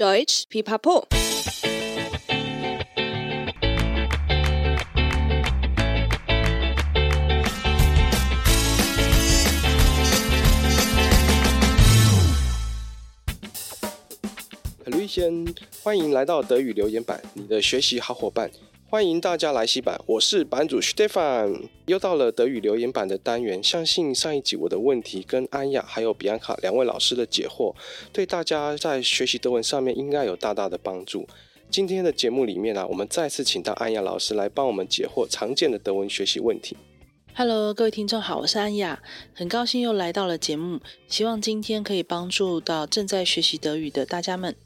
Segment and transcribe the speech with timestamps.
[0.00, 1.06] Deutsch Pipapo。
[14.86, 18.50] Hallöchen，欢迎来到德语留言板，你的学习好伙伴。
[18.90, 21.68] 欢迎大家来洗版，我是版主 Stefan。
[21.86, 27.72] 又到了德语留言板的单元，相信上一集我的问题跟安雅还有比安卡两位老师的解惑，
[28.12, 31.24] 对大家在学习德文上面应该有大大的帮助。
[31.70, 36.76] 今天的节目里面啊，我们再次请到安雅老师来帮我们解惑常见的德文学习问题。
[37.36, 39.00] Hello，各位听众好，我是安雅，
[39.32, 44.56] 很高兴又来到了节目，希望今天可以帮助到正在学习德语的大家们。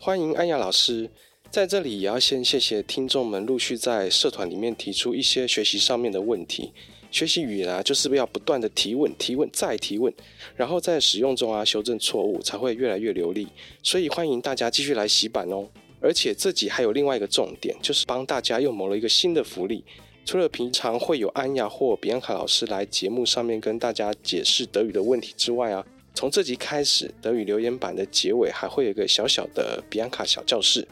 [0.00, 1.08] 欢迎安雅老师。
[1.50, 6.72] 在这里也要先谢谢听众们陆续在社团里面提出一些学习上面的问题。
[7.10, 10.12] 学习语言啊，就是要不断的提问、提问再提问，
[10.54, 13.48] 然后在使用中啊修正错误，才会越来越流利。
[13.82, 15.66] 所以欢迎大家继续来洗版哦。
[16.02, 19.82] 而且这集还有另外一个重点，就是帮大家又谋了一个新的福利。
[20.26, 25.82] 除了平常会有安雅或比安卡老师来节目上面跟大家解释德语的问题之外啊，
[26.12, 30.86] 从这集开始，德语留言板的结尾还会有一个小小的比安卡小教室。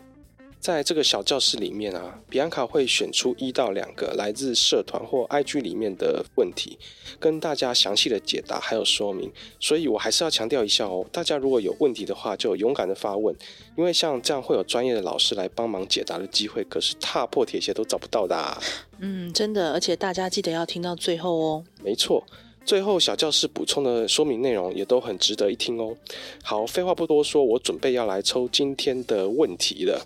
[0.67, 6.77] 在这个小教室里面啊，比安卡会选出一到两个来自社团或 IG 里面的问题，
[7.21, 9.31] 跟大家详细的解答还有说明。
[9.61, 13.33] 所以我还是要强调一下哦，大家如果有问题的话，就勇敢的发问，
[13.77, 18.61] 因为像这样会有专业的老师来帮忙解答的机会，可是踏破铁鞋都找不到的啊。
[18.99, 21.65] 嗯，真的，而且大家记得要听到最后哦。
[21.81, 22.27] 没错，
[22.65, 25.97] 最后小教室补充的说明内容也都很值得一听哦。
[26.43, 30.05] 好，废话不多说，我准备要来抽今天的问题了。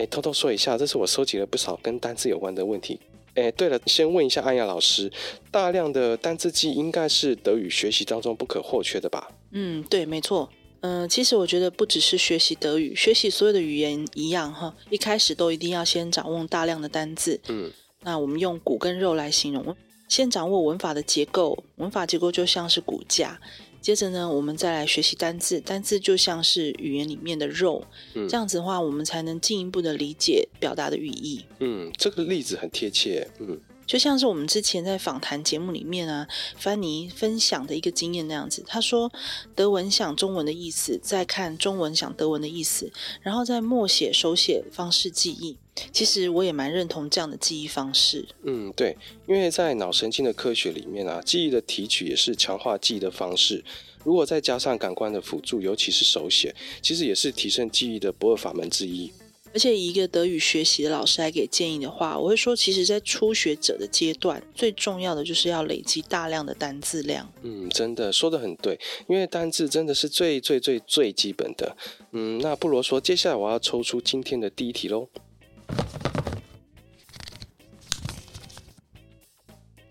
[0.00, 2.98] 哎，偷偷说一下，这是我收集了不少跟单字有关的问题。
[3.34, 5.12] 哎，对了，先问一下安雅老师，
[5.50, 9.30] 大量的单字记应该是德语学习当中不可或缺的吧？
[9.50, 10.48] 嗯，对，没错。
[10.80, 17.38] 嗯、呃，其实我觉得不只是学习德语，学习所有的语言一样哈，一开始都一定要先掌握大量的单字。
[17.48, 19.76] 嗯，那我们用骨跟肉来形容，
[20.08, 23.38] 先掌握文法的结构，文法结构就像是骨架。
[23.80, 31.44] 接着呢，我们再来学习单字，单字就像是语言里面的肉，嗯，这样子的话，我们才能进一步的理解表达的语义。
[31.60, 33.26] 嗯，这个例子很贴切。
[33.40, 39.10] 嗯，就像是我们之前在访谈节目里面啊，芬妮分享的一个经验那样子，他说
[39.54, 42.92] 德文想中文的意思，再看中文想德文的意思，
[43.22, 45.56] 然后再默写手写方式记忆。
[45.92, 48.26] 其实我也蛮认同这样的记忆方式。
[48.44, 48.96] 嗯，对，
[49.26, 53.64] 因为在脑神经的科学里面啊，记忆的提取也是强化记忆的方式。
[54.04, 59.12] 如果再加上感官的辅助，尤其是手写，其实也是提升记忆的不二法门之一。
[59.52, 67.28] 而且以一个德语学习的老师来给建议的话，我会说，其实，在初学者的阶段，最重要的就是要累积大量的单字量。
[67.42, 71.76] 嗯，真的说的很对，因为单字真的是最最最最基本的。
[72.12, 75.08] 嗯，那不啰嗦，接下来我要抽出今天的第一题喽。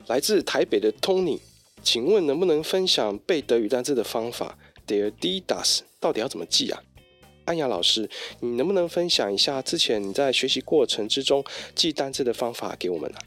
[0.07, 1.39] 来自台北的 Tony，
[1.83, 4.57] 请问能不能分享背德语单词的方法
[4.87, 6.81] ？Der die das 到底要怎么记啊？
[7.45, 8.09] 安雅老师，
[8.39, 11.43] 你能不能分享一下之前你在学习过程之中
[11.75, 13.17] 记单词的方法给我们啊？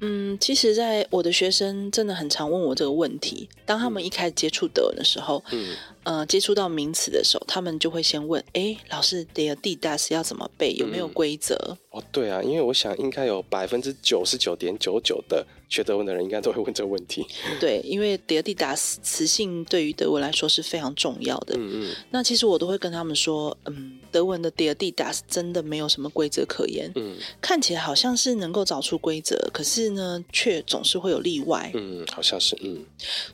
[0.00, 3.48] 嗯，其实，在我的学生真的很常问我这个问题。
[3.64, 10.74] 当他们一开始接触德文的时候，嗯，呃，接触到名词的时候，他们就会先问：哎，老师，der die das 要怎么背？
[10.76, 11.56] 有没有规则？
[11.56, 11.78] 嗯。
[12.00, 15.46] 哦，对啊，因为我想应该有百分之九十九点九九的。
[15.66, 17.26] 学德文的人应该都会问这个问题。
[17.58, 21.56] 对，因为 der die das 词性对于德文来说是非常重要的。
[21.56, 21.96] 嗯嗯。
[22.10, 26.92] 那其实我都会跟他们说，嗯，德文的 der die das 真的没有什么规则可言。
[26.94, 27.16] 嗯。
[27.40, 31.72] 看起来好像是能够找出规则，可是呢，却总是会有例外。
[31.74, 32.56] 嗯，好像是。
[32.60, 32.84] 嗯。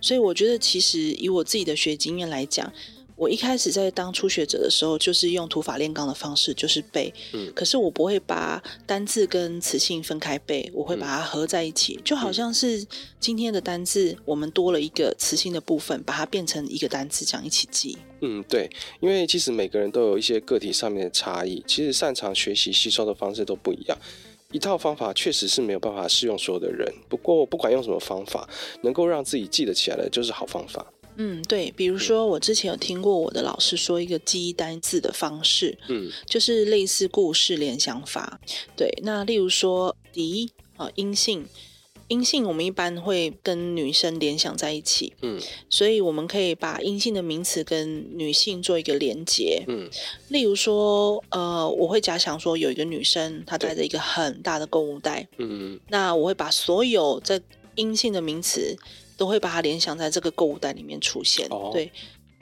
[0.01, 2.60] 所以我觉得，其实以我自己的学经验来讲。
[3.17, 7.13] 我一开始在当初学者的时候，就是用土法炼钢的方式，就是背。
[7.35, 7.53] 嗯。
[7.55, 12.83] 可是我不会把单字跟词性分开背，我会把它合在一起，嗯、就好像是
[13.19, 17.99] 今天的单字，我们多了一个词性的部分，把它变成一个单字，这样一起记。
[18.23, 18.71] 嗯，对，
[19.01, 23.99] 因为其实每个人都有一些个体上面的差异，其实擅长学习吸收的方式都不一样，
[24.51, 26.91] 一套方法确实是没有办法适用所有的人。
[27.11, 28.49] 不过不管用什么方法，
[28.83, 30.87] 能够让自己记得起来的，就是好方法。
[31.17, 38.41] 嗯，对，比如说我之前有听过我的老师说一个记忆单字的方式，嗯，就是类似故事联想法。
[38.77, 41.45] 对，那例如说 die 啊，阴性，
[42.09, 49.91] 阴性我们一般会跟女生联想在一起，嗯，所以我们可以把阴性的名词跟女性做一个连接，嗯，
[50.29, 57.39] 例如说，呃，我会假想说有一个女生她带着一个很大的购物袋，嗯，那我会把所有这
[57.75, 58.77] 阴性的名词。
[59.21, 61.93] 都会把它联想在这个购物袋里面出现，哦、对。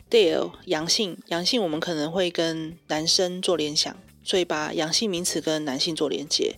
[0.09, 6.55] there 阳性，阳性我们可能会跟男生做联想，所以把阳性名词跟男性做连接。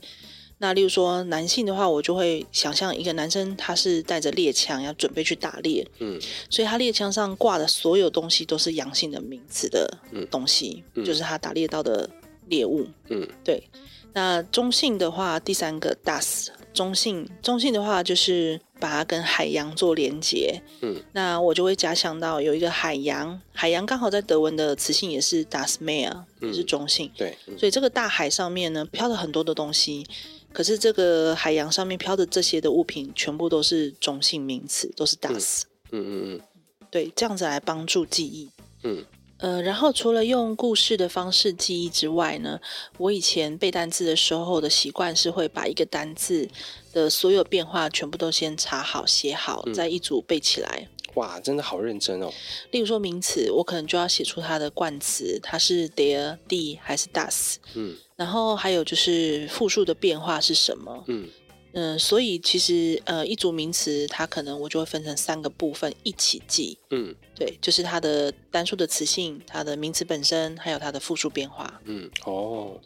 [0.58, 6.20] 那例如说男性的话，我就会想象一个男生，他是带着猎枪要准备去打猎，嗯，
[6.50, 9.90] 所以他猎枪上挂的所有东西都是阳性的名词的
[10.30, 12.08] 东西，嗯，就是他打猎到的
[12.48, 13.62] 猎物，嗯，对。
[14.12, 30.06] 那中性的话，第三个 das 中性，中性的话就是把它跟海洋做连接，嗯，那我就会假想到有一个海洋，海洋刚好在德文的词性也是 das Meer，也是中性，对，所以这个大海上面呢飘了很多的东西。
[30.52, 35.62] 可是这个海洋上面飘的这些的物品，全部都是中性名词，都是 das。
[35.92, 36.40] 嗯嗯嗯，
[36.90, 38.50] 对，这样子来帮助记忆。
[38.82, 39.04] 嗯，
[39.40, 42.60] 呃，然后除了用故事的方式记忆之外呢，
[42.98, 46.48] 我以前背单词的时候的习惯是会把一个单字
[46.92, 50.88] 的所有变化全部都先查好、写好，再一组背起来。
[51.14, 52.30] 哇，真的好认真哦！
[52.70, 57.56] 例如说名词，我可能就要写出它的冠词，它是 der、die 还是 das。
[57.74, 61.02] 嗯，然后还有就是复数的变化是什么？
[61.08, 61.28] 嗯
[61.72, 66.76] 嗯、呃，所以其实呃一组名词，它可能我就会分成三个部分一起记。
[66.90, 71.80] 嗯，对，就是它的单数的词性，它的名词本身，还有它的复数变化。
[71.84, 72.80] 嗯，哦。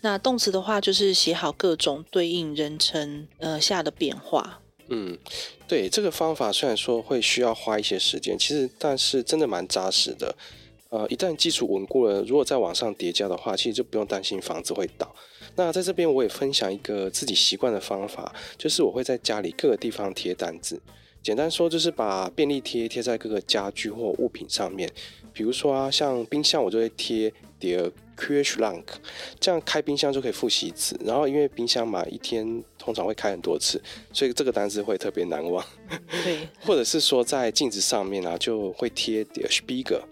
[0.00, 4.60] 那动词的话，就是写好各种对应人称呃下的变化。
[4.88, 5.18] 嗯，
[5.66, 10.34] 对，这个方法虽然说会需要花一些时间，其实但是真的蛮扎实的。
[10.88, 15.12] 呃，一旦基础稳固了，如果再往上叠加的话，其实就不用担心房子会倒。
[15.56, 20.80] 那在这边我也分享一个自己习惯的方法，就是我会在家里各个地方贴单子。
[21.22, 24.88] 简单说就是把便利贴贴在各个家具或物品上面，
[25.32, 28.84] 比如说啊，像冰箱我就会贴 Der Kühlschrank，
[29.40, 30.96] 这样开冰箱就可以复习一次。
[31.04, 33.82] 然后因为冰箱嘛，一天通常会开很多次，
[34.12, 35.64] 所以这个单子会特别难忘。
[36.22, 40.02] 对， 或者是说在镜子上面啊，就会贴 Der Spiegel。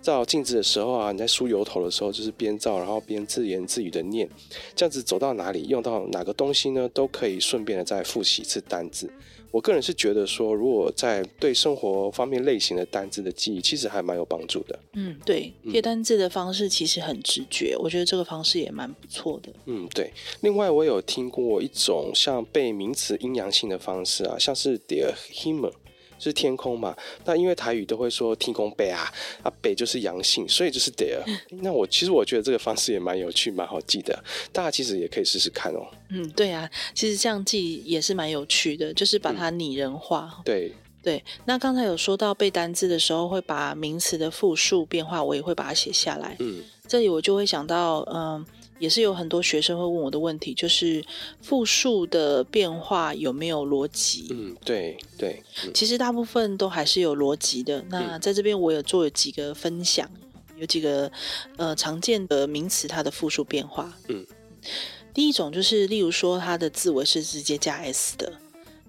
[0.00, 4.28] 照镜子的时候啊，你在梳油头的时候，就是边照然后边自言自语的念，
[4.74, 9.10] 这样子走到哪里用到哪个东西呢，都可以顺便的再复习一次单字。
[9.50, 14.78] 我个人是觉得说，如果在对生活方面类型的单字的记忆，其实还蛮有帮助的。
[14.92, 19.50] 嗯，对，贴单字的方式其实很直觉，嗯，我觉得这个方式也蛮不错的。
[19.64, 20.12] 嗯，对。
[20.42, 25.72] 另外，我有听过一种像背名词阴阳性的方式啊，像是 Der Himmel。
[26.18, 26.96] 是天空嘛？
[27.24, 29.12] 那因为台语都会说天空北啊，
[29.42, 31.22] 啊北就是阳性，所以就是 there。
[31.62, 34.22] 那我其实我觉得这个方式也蛮有趣，蛮好记的，
[34.52, 35.86] 大家其实也可以试试看哦。
[36.10, 40.30] 嗯，对啊，其实这样记也是蛮有趣的，就是把它拟人化。
[40.38, 40.72] 嗯、对
[41.02, 46.36] 对，那刚才有说到背单字的时候会把名词的复数变化，我也会把它写下来。
[46.40, 48.46] 嗯，这里我就会想到，嗯、呃。
[48.78, 51.04] 也是有很多学生会问我的问题，就是
[51.42, 54.28] 复数的变化有没有逻辑？
[54.30, 57.84] 嗯，对对、嗯，其实大部分都还是有逻辑的。
[57.90, 60.08] 那在这边我有做了几个分享，
[60.56, 61.10] 有几个
[61.56, 63.92] 呃常见的名词它的复数变化。
[64.06, 64.24] 嗯，
[65.12, 68.32] 第一种就是例如说它的字尾是直接加 s 的，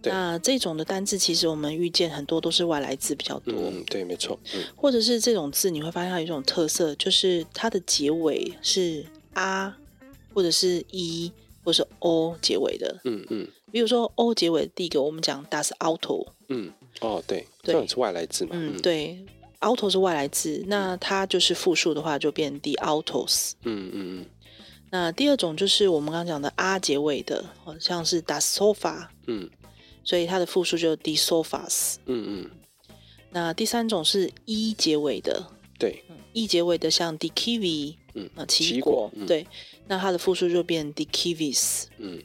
[0.03, 3.55] 那这种的单字其实我们遇见很多都是外来字比较多。
[3.55, 4.37] 嗯，对，没错。
[4.53, 9.03] 嗯，或者是这种字你会发现它有一种特色，就是它的结尾是。
[9.39, 9.77] 啊，
[10.33, 11.31] 或者是一，
[11.63, 19.25] 或者是 o 结尾的，嗯嗯，比如说 o 结尾的第一个，我们讲 das Auto，嗯，哦对，对，是外来字嘛，嗯对
[19.61, 24.25] ，Auto 是外来字，那它就是复数的话就变 die Autos，嗯嗯嗯，
[24.91, 29.49] 那第二种就是我们刚刚讲的 r 结尾的，好像是 das Sofa，嗯，
[30.03, 32.51] 所以它的复数就 die Sofas，嗯嗯，
[33.31, 35.45] 那第三种是 e 结尾的，
[35.77, 37.95] 对，，e 结尾的像 die Kiwi。
[38.19, 39.45] 嗯啊，奇异果，嗯，对，
[39.87, 41.85] 那它的复数就变 die Kiwis。
[41.97, 42.21] 嗯，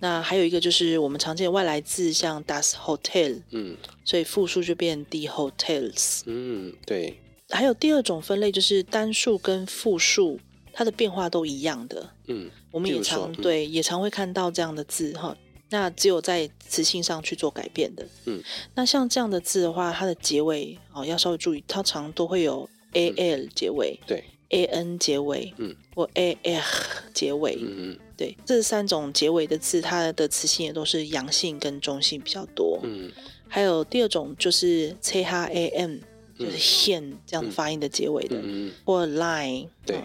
[0.00, 3.42] 那还有一个就是我们常见的外来字，像 das Hotel。
[3.50, 6.22] 嗯，所以复数就变 die Hotels。
[6.26, 7.18] 嗯，对。
[7.50, 10.38] 还有第二种分类就是单数跟复数，
[10.72, 12.10] 它的变化都一样的。
[12.26, 15.36] 嗯，我们也常对，也常会看到这样的字哈。
[15.70, 18.06] 那只有在词性上去做改变的。
[18.26, 18.42] 嗯，
[18.74, 23.98] 那像这样的字的话，它的结尾哦要稍微注意，它常都会有 al 结尾。
[24.06, 24.24] 对。
[24.50, 33.10] A n 结尾，嗯，或 a f 结尾，嗯嗯，对，这三种结尾的字，它的词性也都是阳性跟中性比较多，嗯，
[33.46, 35.98] 还有第二种就是 c h a m，
[36.38, 40.02] 就是 hen 这样的发音的结尾的，嗯，或 line，对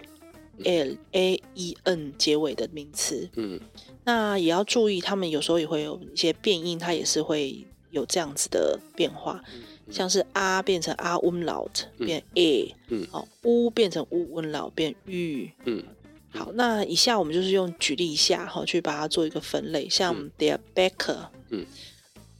[0.58, 3.58] ，l a e n 结尾的名词，嗯，
[4.04, 9.42] 那也要注意，他们有时候也会有一些变音，它也是会有这样子的变化。
[9.90, 11.66] 像是啊变成啊温老
[11.98, 15.84] 变 a，嗯，好，乌变成乌温老变 u，嗯，
[16.30, 21.66] 好，那以下我们就是用举例一下哈，去把它做一个分类，像 der Bäcker，嗯，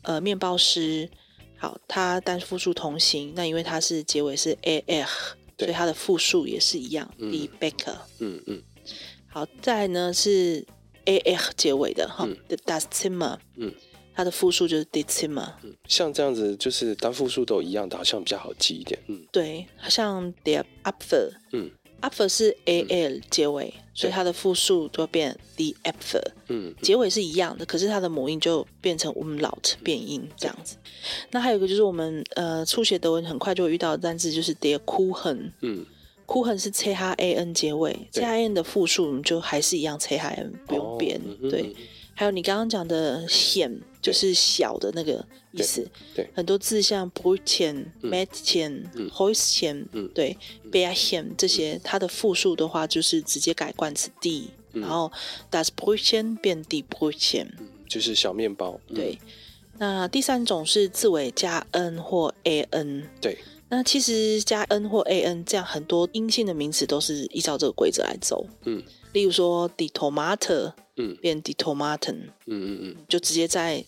[0.01, 1.07] 呃，面包师，
[1.59, 7.99] 好，它单复数同形，那因为它是结尾是 a f，所以它的复数也是一样，the Bäcker。
[8.21, 8.63] 嗯嗯。
[9.29, 10.65] 好，再来呢是
[11.05, 13.37] a f 结尾的哈，the dustimer，。
[13.57, 13.71] 嗯。
[14.15, 14.85] 它的复数就是。
[15.63, 18.99] 嗯，像这样子就是单复数都一样的，好像比较好记一点。
[19.09, 21.33] 嗯，对，好像 der Apfel。
[21.53, 21.71] 嗯。
[22.01, 26.21] Apfel 是 a l 结尾，嗯、所以它的复数都变 die Äpfel。
[26.49, 30.77] 嗯，结尾是一样的，可是它的母音就变成 umlaut 变音这样子。
[31.31, 35.53] 那还有一个就是我们呃初学德文很快就会遇到的单字，就是 der Kuchen。
[35.63, 35.87] 嗯
[36.27, 41.19] ，Kuchen 是 c h a n 结尾，c h a n 的复数我们就还是一样 c h a n 不用变。
[41.19, 41.75] 哦、对。
[42.15, 45.87] 还有你刚刚讲的 him 就是小的那个意思。
[46.15, 50.37] 对，很多字像 Brötchen、Mädchen、Häuschen，对
[50.71, 55.11] ，Bärchen 这些，它的复数的话就是直接改冠词 die，然后
[55.51, 57.49] das Brötchen 变 die Brötchen，
[57.89, 58.81] 就是小面包。
[58.95, 59.19] 对，
[59.79, 63.05] 那第三种是字尾加 n 或 an。
[63.21, 68.47] 对，那其实加 n 或 an 这样很多阴性的名词都是依照这个规则来走。
[68.65, 68.83] 嗯，
[69.15, 70.75] 例如说 die tomato，。
[70.97, 73.85] 嗯，变 die tomaton，嗯嗯嗯，就直接在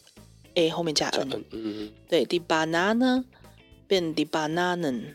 [0.54, 3.22] a 后面加 n，嗯嗯，对，die Banane
[3.86, 5.14] 变 die Bananen，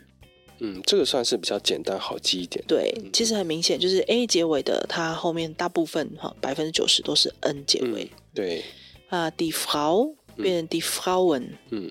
[0.58, 2.64] 嗯，这个算是比较简单好记一点。
[2.66, 8.10] 对，其实很明显，就是 a 结尾的，它后面大部分哈百分之九十都是 n 结尾。
[8.34, 8.62] 对，
[9.10, 11.90] 啊，die Frau 变 die Frauen，嗯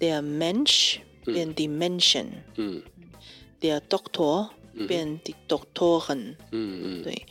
[0.00, 2.26] ，der Mensch 变 die Menschen，
[2.56, 2.82] 嗯
[3.60, 4.48] ，der Doktor
[4.86, 7.26] 变 die Doktoren，嗯嗯，对。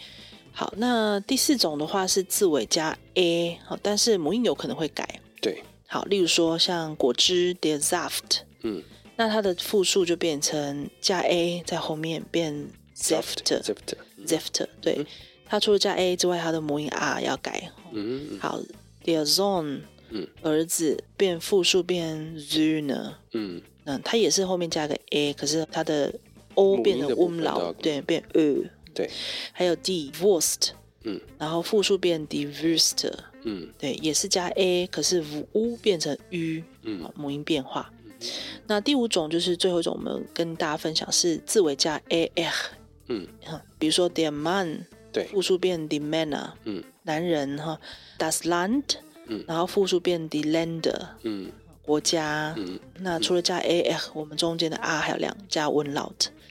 [0.51, 5.21] 好，那第四种的话是字尾加 a，好，但是母音有可能会改。
[5.41, 8.83] 对，好，例如说像果汁 der Saft，嗯，
[9.15, 12.67] 那它的复数就变成加 a 在后面变
[12.97, 15.05] Saft，Saft，对，嗯、
[15.45, 17.71] 它除了加 a 之外，它的母音 r 要改。
[17.93, 18.39] 嗯，嗯。
[18.41, 18.59] 好
[19.05, 26.13] ，der Sohn，嗯，儿子变复数变 Söhne，嗯，那它也是后面加个 a，可是它的
[26.59, 28.63] o 变成 umlaut，对，变 ö。
[28.91, 29.09] 对，
[29.53, 30.71] 还有 divorced，
[31.03, 33.13] 嗯，然后复数变 Würste，
[33.43, 35.23] 嗯，对，也是加 a，可是
[35.53, 37.89] u 变成 ü，嗯，母音变化。
[38.03, 38.11] 嗯、
[38.67, 42.53] 那第五种就是最后一种，我们跟大家分享是字尾加 a r，
[43.07, 43.25] 嗯，
[43.77, 44.79] 比如说 der Mann，
[45.13, 47.79] 对，复数变 die Männer，嗯，男人哈
[48.17, 48.95] ，das Land，
[49.27, 51.51] 嗯，然后复数变 die Länder，嗯，
[51.83, 55.69] 国家，嗯，那除了加 a r，我们中间的 r 还有两加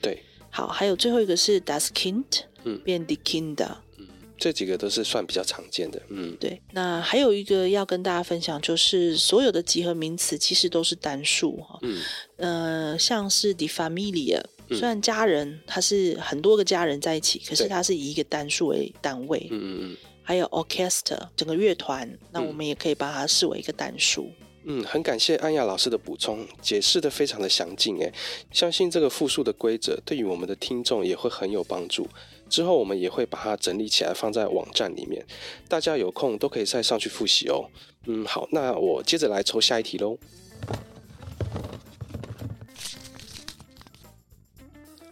[0.01, 0.19] umlaut。
[0.51, 4.07] 好，还有最后一个是 das Kind，嗯，变 die Kinder，嗯，
[4.39, 6.61] 这几个都是算比较常见的，嗯，对。
[6.73, 12.01] 那还有一个要跟大家分享，就是所有的集合名词其实都是单数哈，嗯，
[12.37, 14.41] 呃，像是 die Familie，
[14.71, 19.97] 虽然家人他是很多个家人在一起，可是他是以一个单数为单位，嗯嗯嗯。
[20.23, 24.31] 还有 Orchester，整个乐团，那我们也可以把它视为一个单数。
[24.41, 28.13] 嗯，嗯很感谢安雅老师的补充，解释的非常的详尽诶，
[28.53, 32.07] 相信这个复数的规则对于我们的听众也会很有帮助。
[32.51, 35.25] 之后我们也会把它整理起来放在网站里面，
[35.69, 37.71] 大家有空都可以再上去复习哦。
[38.05, 40.19] 嗯，好，那我接着来抽下一题喽。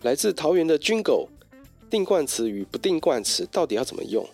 [0.02, 1.30] 来自桃园的军狗，
[1.88, 4.28] 定冠词与不定冠词到底要怎么用？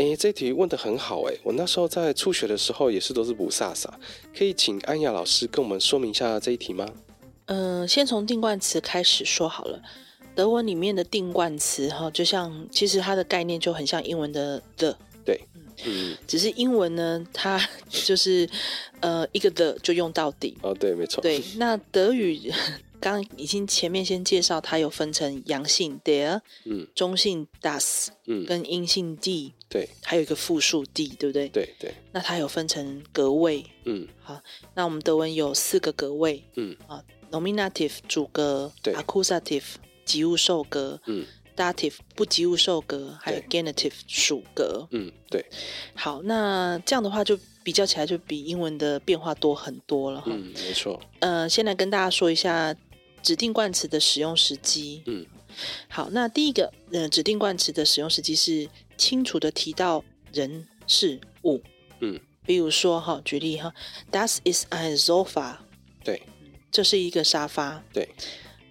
[0.00, 1.34] 哎，这题问的很好哎！
[1.42, 3.92] 我那时候在初学的时候也是都是补萨萨，
[4.34, 6.88] 可以请安雅老师跟我们说明一下这一题吗？
[7.44, 9.82] 嗯、呃，先从定冠词开始说好了。
[10.34, 15.38] 德文里面的定冠词哈，就像其实它的概念就很像英文的 the，对，
[15.84, 18.48] 嗯，只是英文呢，它 就是
[19.00, 20.56] 呃一个 the 就用到底。
[20.62, 21.20] 哦，对，没错。
[21.20, 22.50] 对，那德语。
[23.00, 31.48] 刚刚已经前面先介绍，它有分成阳性 der，嗯，中性 das，嗯，跟阴性 die，对，还有一个复数 die，对不对？
[31.48, 31.94] 对对。
[32.12, 34.40] 那它有分成格位，嗯，好，
[34.74, 39.64] 那我们德文有四个格位，嗯，啊，nominative 主格，对，accusative
[40.04, 41.24] 及物受格，嗯
[41.56, 45.44] ，dative 不及物受格，还有 genitive 属格，嗯，对。
[45.94, 51.00] 好，那这样的话就比较起来就比英文的变化多很多了，嗯，没错。
[51.20, 52.76] 呃，先来跟大家说一下。
[53.22, 55.02] 指定冠词的使用时机。
[55.06, 55.26] 嗯，
[55.88, 61.62] 好，那第一个，呃，指定冠词的使用时机是清楚的提到人事物。
[62.00, 63.74] 嗯，比如说哈，举例哈
[64.10, 65.56] ，That's ist ein Sofa。
[66.02, 66.22] 对，
[66.70, 67.84] 这是一个沙发。
[67.92, 68.08] 对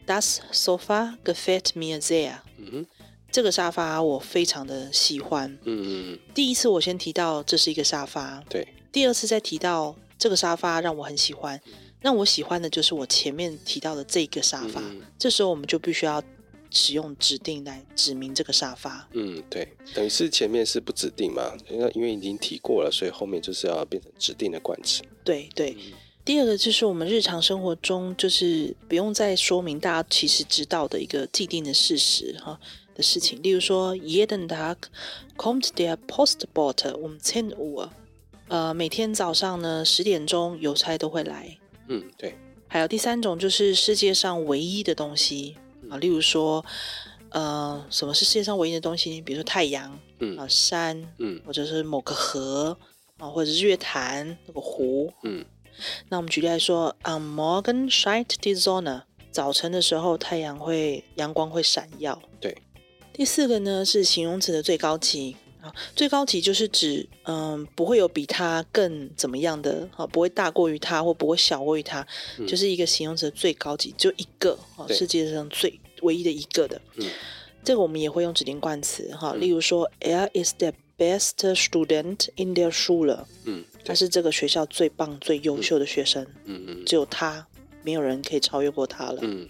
[0.07, 2.39] ，Das Sofa gefällt mir sehr。
[2.57, 2.85] 嗯哼，
[3.31, 5.51] 这个沙发我非常的喜欢。
[5.63, 6.19] 嗯嗯嗯。
[6.33, 8.43] 第一次我先提到这是一个沙发。
[8.49, 8.67] 对。
[8.91, 11.61] 第二次再提到这个沙发让我很喜欢。
[12.01, 16.23] 那我喜欢的就是我前面提到的这个沙发，嗯、这时候我们就必须要
[16.69, 19.07] 使用指定来指明这个沙发。
[19.11, 25.01] 嗯，对，等于是前面是不指定嘛，因为因为已经提过了，所以后面就是要变成指定的冠词。
[25.23, 32.57] 对对，嗯、第二个就是我们日常生活中就是不用再说明，大家其实知道的一个既定的事实哈
[32.95, 34.77] 的事情，例如说 jeden Tag
[35.35, 37.89] kommt der Postbote um 10 Uhr，
[38.47, 41.57] 呃，每天早上呢十点钟邮差都会来。
[41.89, 42.34] 嗯，对。
[42.67, 45.58] 还有第三种就是世界上唯一的东西
[45.89, 46.63] 啊，例如说，
[47.31, 49.19] 呃，什么是世界上唯一的东西？
[49.22, 52.77] 比如说太阳，嗯啊，山，嗯，或者是某个河
[53.17, 55.43] 啊，或者是月潭那个湖，嗯。
[56.10, 62.22] 那我们举例来说，Am Morgen scheint die Sonne，早晨的时候太阳会阳光会闪耀。
[62.39, 62.55] 对。
[63.13, 65.36] 第四个呢是形容词的最高级。
[65.61, 72.05] 啊，最高级就是指，嗯，不会有比它更怎么样的，啊，不会大过于它或不会小过于它，
[72.37, 76.79] 嗯，就是一个形容词最高级，就一个，啊，世界上最唯一的一个的。
[76.95, 77.05] 嗯，
[77.63, 83.25] 这个我们也会用指定冠词，哈，例如说，嗯，Er ist der beste Student in their school。
[83.43, 86.25] 嗯，他是这个学校最棒、最优秀的学生。
[86.45, 87.45] 嗯嗯，只有他，
[87.83, 89.19] 没有人可以超越过他了。
[89.23, 89.49] 嗯，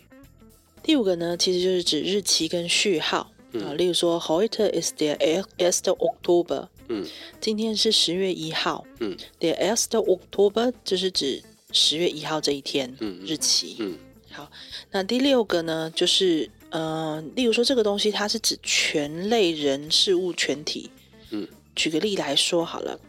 [0.81, 3.31] 第五个呢，其实就是指日期跟序号。
[3.53, 5.17] 啊，例如说，Heute ist der
[5.57, 6.67] erste Oktober。
[6.87, 7.05] 嗯，
[7.41, 8.85] 今天是十月一号。
[8.99, 11.41] 嗯，der erste Oktober 就是指
[11.71, 12.95] 十月一号这一天。
[12.99, 13.75] 嗯，日期。
[13.79, 13.97] 嗯，
[14.31, 14.51] 好，
[14.91, 20.91] 那第六个呢，就是呃，例如说这个东西它是指全类人事物全体。
[21.31, 22.99] 嗯，举个例来说好了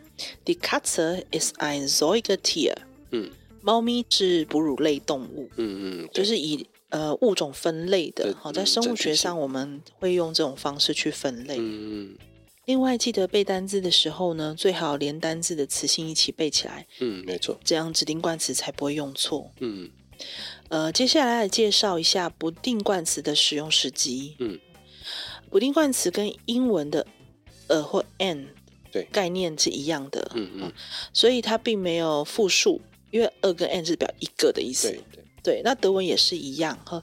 [0.47, 2.75] ，Die Katze ist ein Säugetier。
[3.11, 3.31] 嗯，
[3.61, 5.51] 猫咪是哺乳类动物。
[5.57, 6.67] 嗯嗯，就是以。
[6.91, 11.57] 呃，物种分类的，好，在生物学上我们会用这种方式去分类。
[11.59, 12.17] 嗯，
[12.65, 16.87] 另外，记得背单字的时候呢，最好连单字的词性一起背起来。
[16.99, 19.53] 嗯，没错，这样指定冠词才不会用错。
[19.61, 19.89] 嗯，
[20.69, 24.35] 呃，接下来来介绍一下不定冠词的使用时机。
[24.41, 24.59] 嗯，
[25.49, 27.07] 不定冠词跟英文的
[27.69, 28.47] a 或 an
[28.91, 30.31] 对概念是一样的。
[30.35, 30.73] 嗯嗯，
[31.13, 32.81] 所以它并没有复数，
[33.13, 34.89] 因为 a 跟 an 是表一个的意思。
[34.89, 35.01] 对。
[35.13, 35.20] 对，
[35.65, 37.03] 那德文也是一样哈，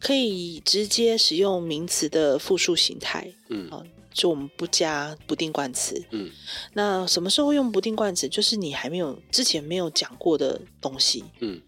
[0.00, 3.70] 可以直接使用名词的复数形态，嗯，
[4.12, 6.30] 就我们不加不定冠词，嗯，
[6.72, 8.28] 那什么时候用不定冠词？
[8.28, 11.60] 就是你还没有之前没有讲过的东西，嗯，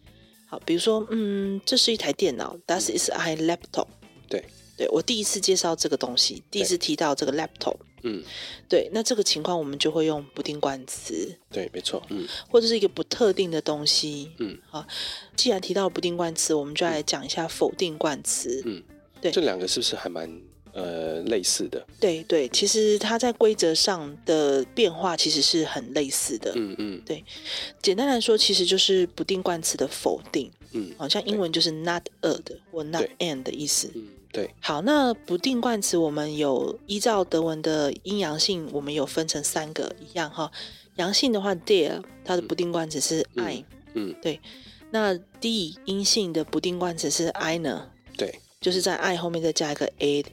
[0.46, 3.88] 好，比如说，嗯，这是一台电脑，That ist ein Laptop，
[4.28, 4.44] 对，
[4.76, 7.76] 对我第一次介绍这个东西，第一次提到这个 laptop。
[8.02, 8.22] 嗯，
[8.68, 11.36] 对，那这个情况我们就会用不定冠词。
[11.50, 12.02] 对，没错。
[12.10, 14.30] 嗯，或者是一个不特定的东西。
[14.38, 14.86] 嗯，好，
[15.36, 18.62] 既然提到不定冠词，我们就来讲一下否定冠词。
[18.64, 18.82] 嗯，
[19.20, 20.30] 对，这两个是不是还蛮
[20.72, 21.86] 呃类似的？
[21.98, 26.52] 对对，其实它在规则上的变化其实是很类似的。
[26.56, 27.24] 嗯嗯，对，
[27.82, 30.50] 简单来说，其实就是不定冠词的否定。
[30.72, 33.90] 嗯，好像英文就是 not a 的或 not an 的意思。
[33.94, 34.06] 嗯。
[34.30, 40.50] 对，好，那不定冠词我们有依照德文的阴阳性，我们有分成三个一样哈。
[40.96, 43.64] 阳性的话，der 它的不定冠词是 ein，
[43.94, 44.40] 嗯，嗯，对。
[44.90, 47.82] 那 die 阴性的不定冠词是 eine，
[48.16, 50.24] 对，就是在 ein 后面再加一个 a。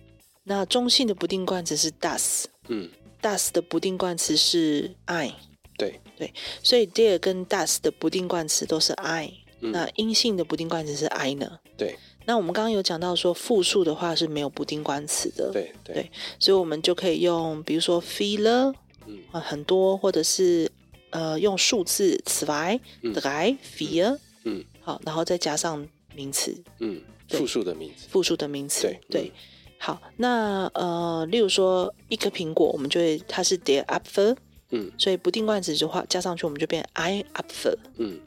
[0.43, 2.89] 那中性的不定冠词是 das，嗯
[3.21, 5.33] ，das 的不定冠词是 ein，
[5.77, 11.97] 对对，所以 der 跟 das 的不定冠词都是嗯，那阴性的不定冠词是 eine，对。
[12.27, 18.73] 那我们刚刚有讲到说复数的话是没有不定冠词的，对对，对，所以我们就可以用，比如说 viele，
[19.05, 20.71] 嗯，很多，或者是
[21.11, 29.31] 呃用数字 zwei、drei、vier，嗯，好，然后再加上名词，嗯，复数的名词，复数的名词，对对，
[29.77, 34.35] 好，那呃，例如说一颗苹果，我们就会它是 der Apfel，
[34.71, 38.19] 嗯，所以不定冠词的话加上去，我们就变 ein Apfel，嗯，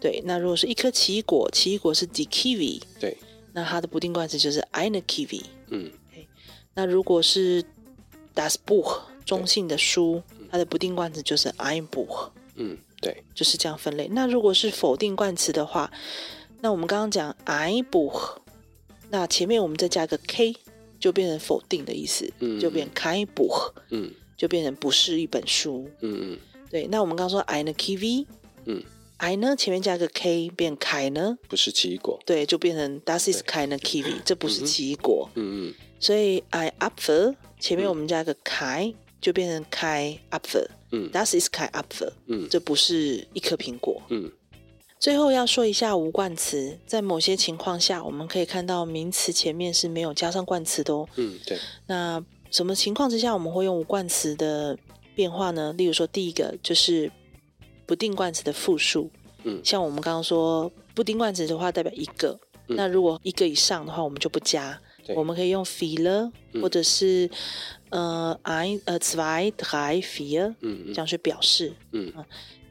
[0.00, 3.16] 对，那如果是一颗奇异果，奇异果是 die Kiwi，对。
[3.54, 5.44] 那它的不定冠词就是 eine Kiwi。
[5.68, 6.26] 嗯，okay.
[6.74, 7.64] 那如果是
[8.34, 12.30] das Buch 中性的书，它的不定冠词就是 ein Buch。
[12.56, 14.08] 嗯，对，就是这样分类。
[14.08, 15.90] 那如果是否定冠词的话，
[16.60, 18.38] 那我们刚刚讲 ein Buch，
[19.08, 20.56] 那前面我们再加个 k，
[20.98, 25.88] 就变成否定的意思，嗯，就变 kein Buch，嗯，就变成不是一本书。
[26.00, 26.38] 嗯嗯，
[26.70, 26.88] 对。
[26.88, 28.26] 那我们刚刚说 eine Kiwi，
[28.64, 28.82] 嗯。
[29.24, 29.56] I 呢？
[29.56, 31.38] 前面加个 k 变开呢？
[31.48, 32.20] 不是奇异果。
[32.26, 35.30] 对，就变成 Das ist keine Kiwi，这不是奇异果。
[35.34, 35.74] 嗯嗯。
[35.98, 40.66] 所以 I Apfel 前面我们加个开、嗯，就变成开 Apfel。
[40.90, 41.10] 嗯。
[41.10, 42.12] Das ist kein Apfel。
[42.26, 42.46] 嗯。
[42.50, 44.02] 这不是一颗苹果。
[44.10, 44.30] 嗯。
[45.00, 51.08] 最后要说一下无冠词，在某些情况下，我们可以看到名词前面是没有加上冠词的哦。
[51.16, 51.58] 嗯，对。
[51.86, 54.76] 那什么情况之下我们会用无冠词的
[55.14, 55.72] 变化呢？
[55.72, 57.10] 例如说，第一个就是。
[57.86, 59.10] 不定冠词的复数，
[59.44, 64.80] 嗯，像我们刚刚说不定冠词的话代表一个，嗯，那如果一个以上的话，我们就不加，
[65.14, 67.28] 我们可以用 viele，嗯，或者是
[67.90, 72.12] 呃 ein 呃 zwei drei vier，嗯，这样去表示，嗯，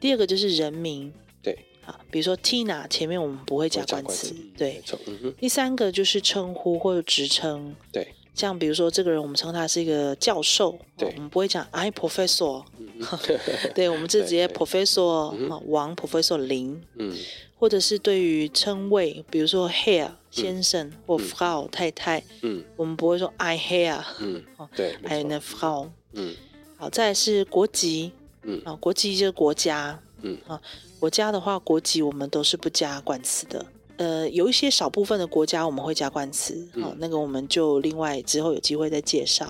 [0.00, 4.82] 第二个就是人名，对，啊，比如说 Tina 前面我们不会加冠词，嗯、对。
[5.06, 8.14] 嗯、第三个就是称呼或者职称，对。
[8.34, 12.88] 像比如说这个人，我们称他是一个教授，对，我们不会讲 I professor，、嗯、
[13.74, 17.16] 对，我们就直接 professor 王 professor 林，嗯，
[17.56, 24.42] 或者是对于称谓，比如说 Herr 先生、嗯、或 Frau、嗯、太太，嗯，我们不会说 I Herr，嗯，
[24.74, 26.34] 对还有那 Frau，嗯，
[26.76, 28.10] 好，再来是国籍，
[28.42, 30.60] 嗯，啊，国籍就是国家，嗯，啊，
[30.98, 33.64] 国家的话，国籍我们都是不加冠词的。
[33.96, 39.48] 呃，有一些少部分的国家我们会加冠词，嗯、哦，那个我们就另外之后有机会再介绍。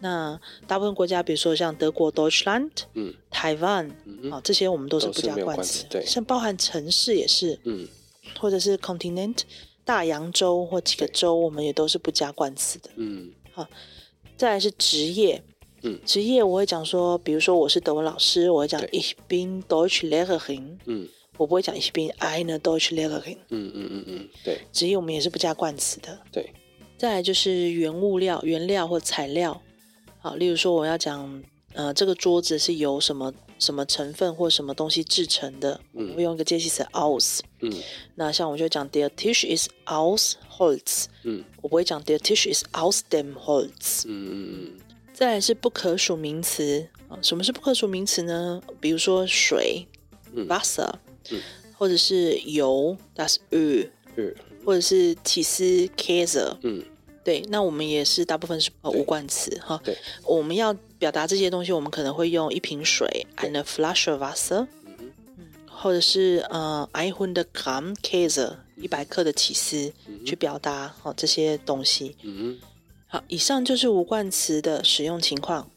[0.00, 5.86] 那大部分国家，比如说像德国 Deutschland，嗯，台湾，嗯、哦，这些我们都是不加冠词。
[5.88, 7.86] 对，像包含城市也是，嗯，
[8.38, 9.38] 或者是 continent
[9.84, 12.90] 大洋洲或几个州，我们也都是不加冠词的。
[12.96, 13.68] 嗯，好、哦，
[14.36, 15.40] 再来是职业，
[15.82, 21.08] 嗯，职业我会讲说，比如说我是德文老师，我会讲 Ich bin Deutschlehrerin，嗯。
[21.36, 23.38] 我不会讲 Ich bin eine Deutschlehrerin。
[23.48, 24.60] 嗯嗯嗯嗯，对。
[24.72, 26.18] 职业我们也是不加冠词的。
[26.32, 26.52] 对。
[26.96, 29.60] 再来就是原物料、原料或材料。
[30.18, 31.42] 好，例如说我要讲，
[31.74, 37.40] 呃，这个桌子是由什么什么成分或什么东西制成的，嗯、我会用一个介系词 aus。
[37.60, 37.70] 嗯。
[38.14, 41.04] 那像我就讲 Der Tisch ist aus Holz。
[41.24, 41.44] 嗯。
[41.60, 44.04] 我不会讲 Der Tisch ist aus dem Holz。
[44.06, 44.80] 嗯嗯嗯。
[45.12, 46.88] 再来是不可数名词。
[47.08, 48.62] 啊，什么是不可数名词呢？
[48.80, 49.86] 比如说水、
[50.32, 50.90] 嗯、Wasser。
[51.30, 51.40] 嗯，
[51.76, 54.34] 或者是油，das Öl，嗯，
[54.64, 55.64] 或者是起司
[55.96, 56.84] ，Käse，嗯，
[57.24, 59.80] 对，那我们也是大部分是无冠词哈。
[59.84, 65.12] 对，我们要表达这些东西，我们可能会用一瓶水，eine Flasche Wasser，嗯，
[65.70, 72.16] 或者是呃，einhundert Gramm Käse，一百克的起司，嗯，去表达好这些东西。
[72.22, 72.58] 嗯，
[73.06, 75.70] 好，以上就是无冠词的使用情况。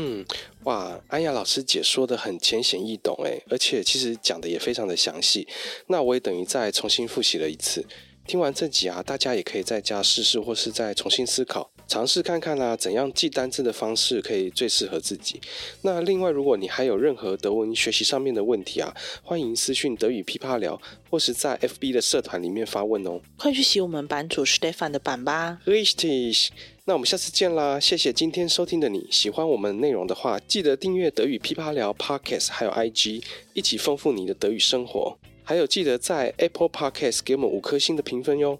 [0.00, 0.24] 嗯，
[0.64, 5.46] 哇，安雅老师解说的很浅显易懂诶，而且其实讲的也非常的详细。
[5.88, 7.84] 那我也等于再重新复习了一次。
[8.26, 15.40] 听完这集啊，大家也可以在家试试，或是再重新思考，尝试看看啊，怎样记单字的方式可以最适合自己。
[15.82, 23.20] 那另外，如果你还有任何德文学习上面的问题啊，欢迎私讯德语噼啪聊，或是在 FB 的社团里面发问哦。
[23.36, 25.58] 快去洗我们版主 Stefan 的版吧。
[25.66, 26.50] Richtig。
[26.90, 27.78] 那我们下次见啦！
[27.78, 33.22] 谢谢今天收听的你，喜欢我们内容的话，记得订阅德语噼啪聊 Podcast，还有 IG，
[33.54, 35.16] 一起丰富你的德语生活。
[35.44, 38.58] 还有记得在 Apple Podcast 给我们五颗星的评分哟。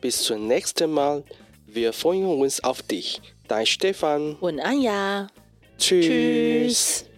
[0.00, 1.24] Bis zum nächsten Mal,
[1.68, 3.16] wir freuen uns auf dich.
[3.48, 5.32] Dein Stefan 晚安呀
[5.76, 7.13] ，Tschüss。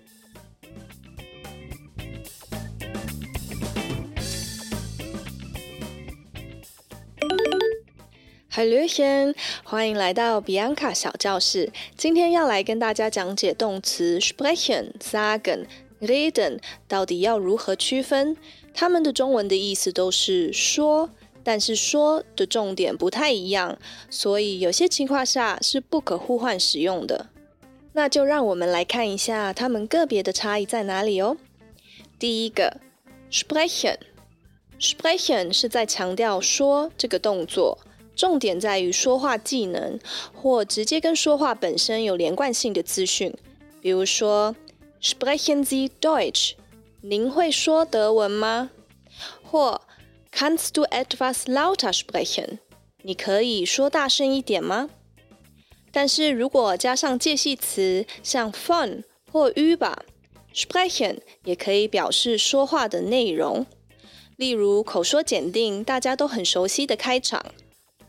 [8.56, 11.70] Hallöchen，欢迎来到 Bianca 小教室。
[11.94, 15.66] 今天要来跟大家讲解动词 sprechen、sagen、
[16.00, 18.34] reden 到底要如何区分。
[18.72, 21.10] 它们的中文的意思都是说，
[21.44, 27.26] 但是说的重点不太一样，所以有些情况下是不可互换使用的。
[27.92, 31.36] 那就让我们来看一下它们个别的差异在哪里哦。
[32.18, 32.80] 第一个
[33.30, 37.76] sprechen，sprechen 是在强调说这个动作。
[38.16, 40.00] 重点在于说话技能，
[40.32, 43.32] 或直接跟说话本身有连贯性的资讯。
[43.80, 44.56] 比如说
[45.00, 46.54] ，Sprechen Sie Deutsch？
[47.02, 48.70] 您会说德文吗？
[49.42, 49.82] 或
[50.32, 52.58] Kannst du etwas lauter sprechen？
[53.02, 54.90] 你可以说大声一点吗？
[55.92, 63.64] 但是如果加上介系词，像 von 或 über，Sprechen 也可以表示说话的内容。
[64.36, 67.46] 例如口说检定，大家都很熟悉的开场。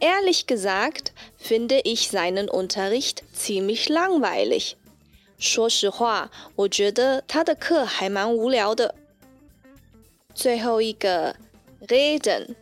[0.00, 4.76] Ehrlich gesagt, finde ich seinen Unterricht ziemlich langweilig.
[5.38, 8.94] 说实话，我觉得他的课还蛮无聊的。
[10.34, 11.36] 最后一个
[11.86, 12.54] reden，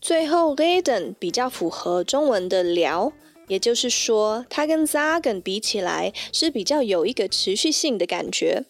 [0.00, 3.12] 最后 reden 比较符合中文的聊，
[3.46, 8.64] 也就是说，它跟 sagen 比起来是比较有一个持续性的感觉。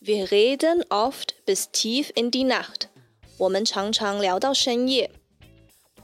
[0.00, 2.82] Wir reden oft bis tief in die Nacht。
[3.38, 5.10] 我们常常聊到深夜，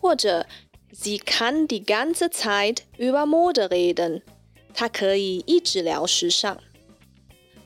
[0.00, 0.46] 或者。
[0.91, 4.21] Sie kann die ganze Zeit über Mode reden。
[4.73, 6.58] 她可以一直聊时尚。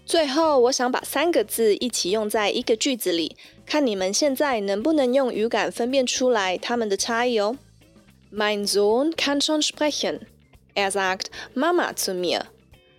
[0.06, 7.58] 最后，我想把三个字一起用在一个句子里，看你们现在能不能用语感分辨出来它们的差异哦。
[8.32, 10.22] Mein Sohn kann schon sprechen.
[10.76, 12.42] Er sagt Mama zu mir.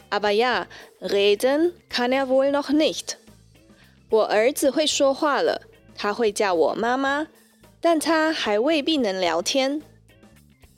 [0.09, 0.67] Aber ja,
[1.01, 3.17] reden kann er wohl noch nicht.
[4.09, 5.63] 我儿子会说话了，
[5.97, 7.27] 他会叫我妈妈，
[7.81, 9.83] 但他还未必能聊天。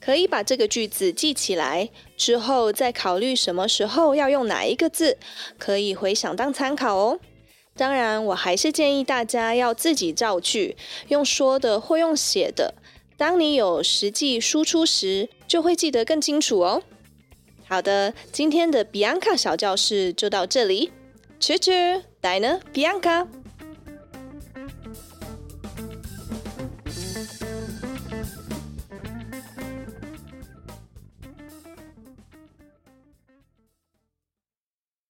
[0.07, 5.17] 可以把这个句子记起来，之后再考虑什么时候要用哪一个字，
[5.57, 7.19] 可以回想当参考哦。
[7.75, 10.77] 当然，我还是建议大家要自己造句，
[11.09, 12.73] 用说的或用写的。
[13.17, 16.81] 当你有实际输出时，就会记得更清楚哦。
[17.67, 20.89] 好的，今天的比安卡小教室就到这里。
[21.41, 23.27] Tschüss，deine Bianca。